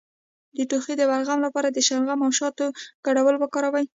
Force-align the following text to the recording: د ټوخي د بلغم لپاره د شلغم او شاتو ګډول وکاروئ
د 0.55 0.57
ټوخي 0.69 0.93
د 0.97 1.03
بلغم 1.09 1.39
لپاره 1.47 1.67
د 1.69 1.77
شلغم 1.87 2.19
او 2.25 2.31
شاتو 2.39 2.65
ګډول 3.05 3.35
وکاروئ 3.39 3.85